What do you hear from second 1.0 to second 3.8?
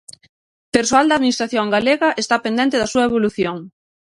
da Administración galega está pendente da súa evolución.